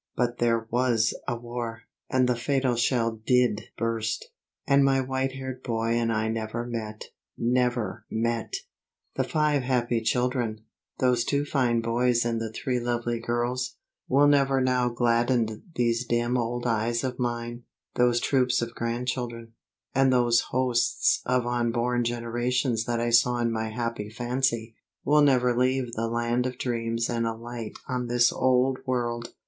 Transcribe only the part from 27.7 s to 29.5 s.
on this old world.